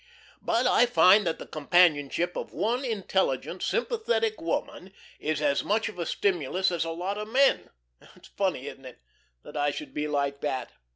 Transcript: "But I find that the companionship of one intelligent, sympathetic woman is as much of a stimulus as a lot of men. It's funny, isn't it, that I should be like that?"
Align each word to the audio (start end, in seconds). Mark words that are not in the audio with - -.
"But 0.41 0.65
I 0.65 0.87
find 0.87 1.27
that 1.27 1.37
the 1.37 1.45
companionship 1.45 2.35
of 2.35 2.53
one 2.53 2.83
intelligent, 2.83 3.61
sympathetic 3.61 4.41
woman 4.41 4.93
is 5.19 5.43
as 5.43 5.63
much 5.63 5.89
of 5.89 5.99
a 5.99 6.07
stimulus 6.07 6.71
as 6.71 6.83
a 6.83 6.89
lot 6.89 7.19
of 7.19 7.27
men. 7.27 7.69
It's 8.15 8.29
funny, 8.29 8.65
isn't 8.65 8.85
it, 8.85 8.99
that 9.43 9.55
I 9.55 9.69
should 9.69 9.93
be 9.93 10.07
like 10.07 10.41
that?" 10.41 10.71